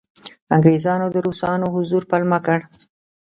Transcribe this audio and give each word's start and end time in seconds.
انګریزانو 0.55 1.05
د 1.11 1.15
روسانو 1.25 1.65
حضور 1.75 2.03
پلمه 2.11 2.39
کړ. 2.45 2.59